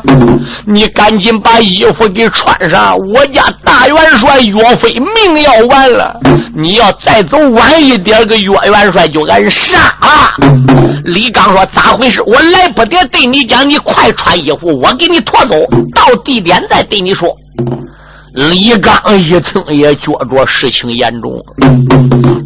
[0.67, 6.19] 你赶紧把衣服给穿上，我家大元帅岳飞命要完了。
[6.53, 10.35] 你要再走晚一点，个岳元帅就俺杀了。
[11.05, 12.21] 李刚说：“咋回事？
[12.23, 15.55] 我来不得对你讲，你快穿衣服，我给你拖走，
[15.95, 17.31] 到地点再对你说。”
[18.37, 21.43] 李刚一听也觉着事情严重，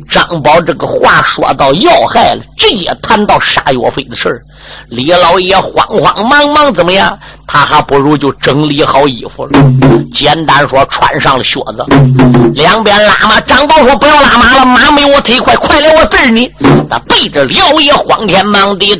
[0.09, 4.41] 张宝这个话说到要害了，直接谈到杀岳飞的事儿。
[4.89, 7.19] 李老爷慌慌忙忙怎么样？
[7.45, 9.51] 他还不如就整理好衣服了，
[10.15, 11.85] 简单说穿上了靴子，
[12.55, 13.41] 两边拉马。
[13.41, 16.49] 张宝说：“不要拉马了，马没我腿快，快来我背你。”
[16.89, 18.95] 他背着李老爷慌天忙地。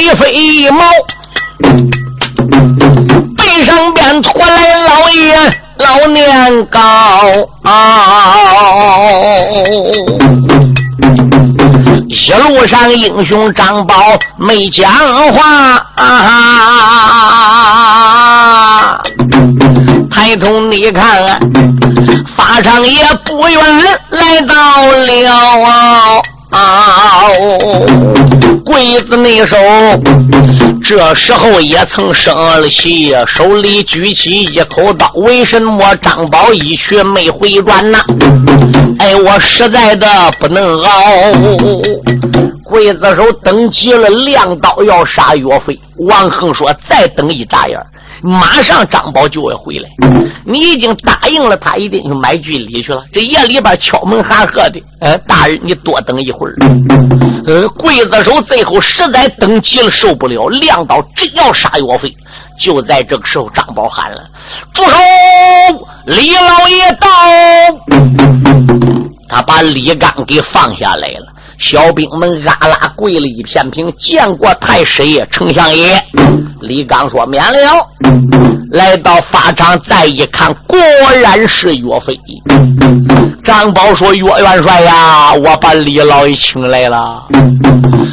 [0.00, 0.82] 腿飞毛，
[3.36, 5.36] 背上边驮来老爷
[5.76, 6.80] 老年高，
[12.08, 13.94] 一路上英雄张宝
[14.38, 14.90] 没讲
[15.34, 16.22] 话啊，
[20.10, 21.38] 抬头你看，
[22.36, 23.60] 法上也不远
[24.08, 24.54] 来到
[24.86, 25.60] 了。
[25.62, 26.22] 啊！
[28.64, 29.56] 鬼子那手
[30.82, 38.00] 这时候也曾生了气，手里举起一口刀，为什么张宝一去没回转呐？
[38.98, 40.06] 哎，我实在的
[40.38, 40.90] 不能熬。
[42.64, 45.78] 刽子手等急了，亮刀要杀岳飞。
[45.98, 47.78] 王恒说：“再等一眨眼。”
[48.22, 49.88] 马上张宝就要回来，
[50.44, 53.02] 你已经答应了他，一定去买军礼去了。
[53.12, 56.54] 这夜里边敲门喊喝的，呃，大人你多等一会儿。
[57.46, 62.14] 呃，刽子手最后实在等急了，受不了，亮刀真要杀岳飞。
[62.58, 64.20] 就在这个时候，张宝喊了
[64.74, 64.90] ：“住手！
[66.04, 67.08] 李老爷到！”
[69.30, 71.29] 他把李刚给放下来了。
[71.60, 76.02] 小兵们啊啦跪了一片，平见过太师爷、丞相爷。
[76.62, 77.86] 李刚说：“免了。”
[78.72, 80.78] 来到法场，再一看，果
[81.22, 82.18] 然是岳飞。
[83.44, 87.26] 张宝说：“岳元帅呀，我把李老爷请来了。”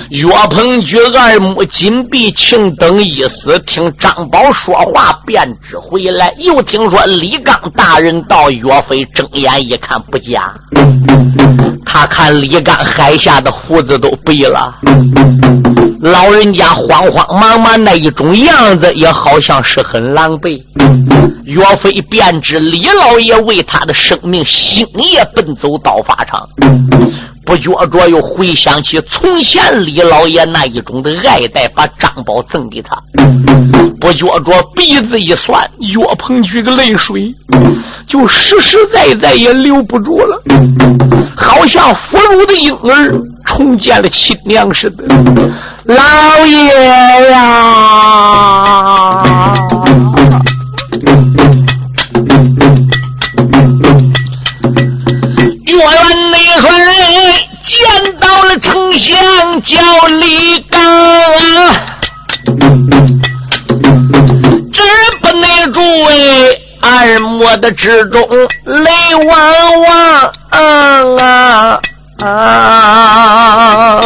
[0.09, 3.57] 岳鹏举二目紧闭，情等一死。
[3.59, 6.33] 听张宝说话，便知回来。
[6.39, 10.53] 又听说李刚大人到，岳飞睁眼一看，不假。
[11.87, 14.75] 他看李刚海下的胡子都白了，
[16.01, 20.61] 老人家慌慌忙忙那一种样子，也好像是很狼狈。
[21.45, 26.47] 岳飞便知李老爷为他的生命星夜奔走到法场，
[27.45, 33.01] 不觉着又回想起从前李老爷那一种的爱戴，把张宝赠给他，
[33.99, 37.33] 不觉着鼻子一酸，岳鹏举个泪水。
[38.07, 40.41] 就实实在在也留不住了，
[41.35, 45.03] 好像俘虏的婴儿重见了亲娘似的。
[45.83, 49.53] 老爷呀，
[55.65, 56.69] 岳元内帅
[57.61, 57.77] 见
[58.21, 59.17] 到了丞相，
[59.61, 59.77] 叫
[60.07, 61.96] 李刚啊，
[67.07, 67.13] 位。
[67.13, 68.21] 耳目的之中，
[68.65, 68.91] 泪
[69.25, 71.79] 汪汪啊！
[72.19, 74.01] 啊！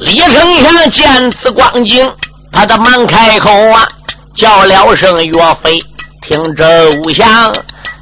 [0.00, 2.10] 李丞相见此光景，
[2.50, 3.86] 他的忙开口啊，
[4.34, 5.32] 叫了声岳
[5.62, 5.84] 飞，
[6.22, 7.52] 听着武相，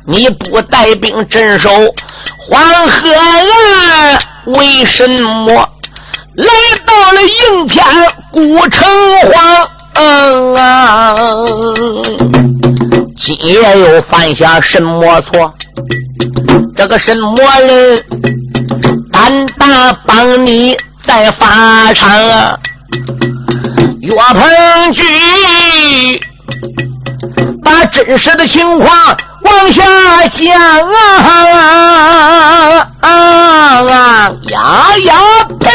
[0.06, 1.68] 你不带兵镇守
[2.38, 5.68] 黄河岸，为什么？
[6.36, 6.46] 来
[6.86, 7.84] 到了应天
[8.30, 8.88] 古城
[9.32, 11.16] 隍，嗯啊，
[13.16, 15.52] 今夜又犯下什么错？
[16.76, 18.04] 这个什么人
[19.12, 22.58] 胆大帮你在法场啊？
[24.00, 25.02] 岳鹏举
[27.62, 29.82] 把真实的情况往下
[30.28, 30.52] 讲
[30.90, 30.96] 啊
[33.00, 33.08] 啊
[33.80, 33.82] 啊
[34.48, 35.14] 呀呀
[35.58, 35.68] 呸！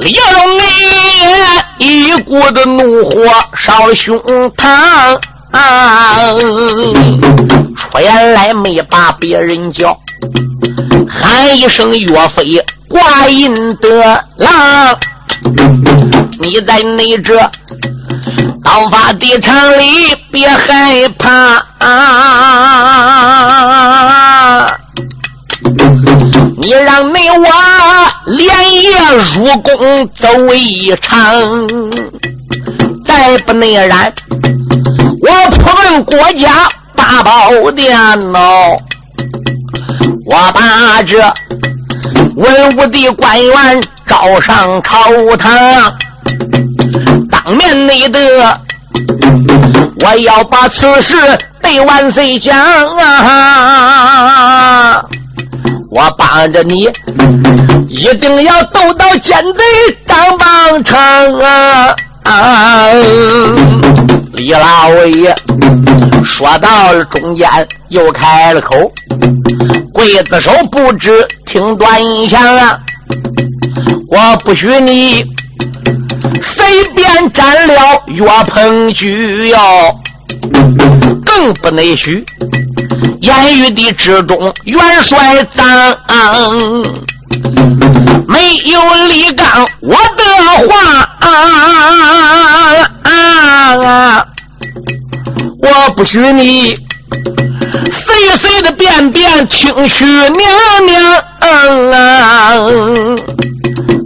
[0.00, 0.60] 李荣
[1.78, 3.16] 义一股子怒火
[3.66, 4.16] 烧胸
[4.52, 5.18] 膛，
[7.76, 9.98] 出言来没把别人叫，
[11.08, 14.96] 喊一声岳飞挂印的郎，
[16.40, 17.38] 你在内这
[18.62, 21.64] 刀法的场里别害怕。
[26.58, 27.44] 你让内我
[28.26, 28.92] 连夜
[29.34, 31.18] 入宫走一场，
[33.04, 34.12] 再不内然，
[35.20, 38.76] 我破问国家大宝殿哦，
[40.26, 41.18] 我把这
[42.36, 45.52] 文武的官员召上朝堂，
[47.44, 48.20] 当面内得，
[49.96, 51.16] 我要把此事
[51.60, 52.56] 对万岁讲
[52.96, 55.04] 啊！
[55.90, 56.88] 我帮着你，
[57.88, 59.64] 一定要斗到奸贼
[60.06, 61.96] 张邦成啊！
[62.22, 62.92] 啊！
[64.34, 65.34] 李老爷
[66.24, 67.50] 说到了中间，
[67.88, 68.76] 又开了口
[69.94, 71.90] ：“刽子手不知听端
[72.28, 72.78] 详啊！
[74.08, 75.24] 我不许你
[76.40, 77.74] 随便占了
[78.06, 79.58] 岳鹏居哟，
[81.24, 82.24] 更不能许。”
[83.20, 85.64] 言语的之中，元帅脏，
[88.26, 89.46] 没有李刚
[89.80, 90.24] 我的
[90.68, 90.74] 话，
[95.62, 96.76] 我不许你
[97.92, 100.34] 随随的便便听许娘
[100.84, 101.22] 娘。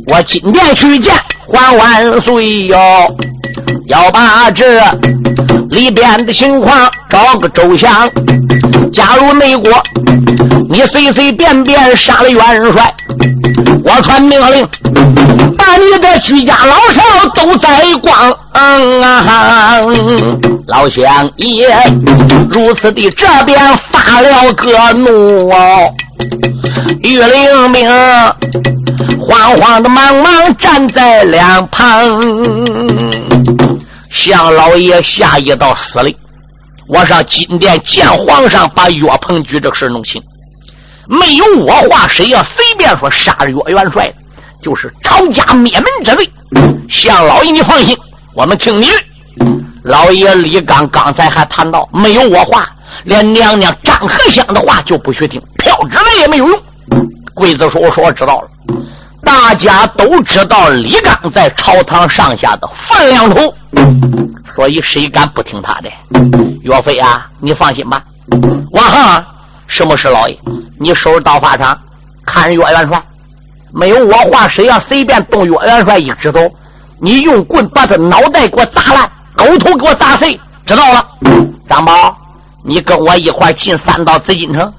[0.08, 1.14] 我今天去见
[1.52, 2.76] 还万岁哟，
[3.86, 4.80] 要把这
[5.70, 8.08] 里边的情况找个周详。
[8.92, 9.72] 假如内国
[10.68, 12.94] 你随随便便杀了元帅，
[13.84, 14.66] 我传命令，
[15.56, 17.02] 把你的居家老少
[17.34, 18.36] 都宰光。
[20.66, 21.68] 老乡爷
[22.50, 23.58] 如此的这边
[23.90, 25.94] 发了个怒哦，
[27.02, 27.88] 玉灵明
[29.18, 32.20] 慌慌的忙忙站在两旁，
[34.10, 36.14] 向老爷下一道死令。
[36.88, 40.22] 我上金殿见皇上，把岳鹏举这个事弄清。
[41.06, 44.12] 没有我话，谁要随便说杀岳元帅，
[44.62, 46.30] 就是抄家灭门之罪。
[46.88, 47.96] 向老爷，你放心，
[48.34, 48.96] 我们听你的。
[49.82, 52.68] 老爷李刚刚才还谈到，没有我话，
[53.04, 56.60] 连娘娘张和香的话就不许听，票纸了也没有用。
[57.34, 58.48] 刽子说：“我说我知道了。”
[59.24, 63.52] 大家都知道李刚在朝堂上下的分量头，
[64.54, 65.90] 所以谁敢不听他的？
[66.62, 68.02] 岳飞啊，你放心吧。
[68.70, 69.24] 王恒，
[69.66, 70.38] 什么事，老爷？
[70.78, 71.76] 你收拾刀法场，
[72.24, 73.02] 看岳元帅。
[73.72, 76.48] 没有我话，谁要随便动岳元帅一指头，
[77.00, 80.38] 你用棍把他脑袋给我砸烂，狗头给我砸碎。
[80.64, 81.04] 知道了。
[81.68, 82.16] 张宝，
[82.64, 84.72] 你跟我一块进三道紫禁城，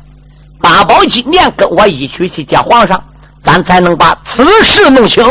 [0.68, 3.02] 八宝金殿，跟我一起去见皇上。
[3.42, 5.24] 咱才能把此事弄清。